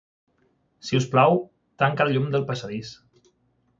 [0.87, 1.37] Si us plau,
[1.83, 2.95] tanca el llum del passadís.